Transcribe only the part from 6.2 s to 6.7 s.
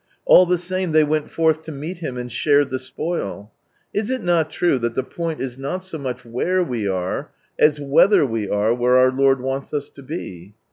where